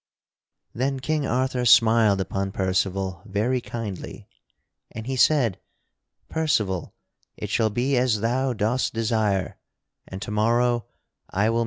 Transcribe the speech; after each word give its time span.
Then 0.73 0.99
King 0.99 1.27
Arthur 1.27 1.63
smiled 1.63 2.19
upon 2.19 2.51
Percival 2.51 3.21
very 3.23 3.61
kindly, 3.61 4.27
and 4.89 5.05
he 5.05 5.15
said: 5.15 5.59
"Percival, 6.27 6.95
it 7.37 7.51
shall 7.51 7.69
be 7.69 7.95
as 7.97 8.19
thou 8.21 8.53
dost 8.53 8.95
desire, 8.95 9.59
and 10.07 10.19
to 10.23 10.31
morrow 10.31 10.71
I 10.71 10.71
will 10.79 10.79
make 10.79 10.85
thee 10.87 11.45
a 11.45 11.49
knight." 11.49 11.59